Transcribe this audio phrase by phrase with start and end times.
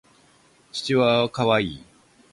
[0.71, 1.83] チワワは可愛い。